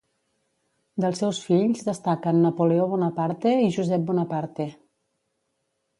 [1.05, 4.71] Dels seus fills destaquen Napoleó Bonaparte i Josep Bonaparte.